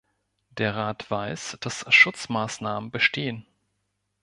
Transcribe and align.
Der 0.57 0.75
Rat 0.75 1.11
weiß, 1.11 1.57
dass 1.61 1.85
Schutzmaßnahmen 1.93 2.89
bestehen. 2.89 3.45